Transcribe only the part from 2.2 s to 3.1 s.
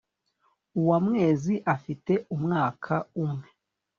umwaka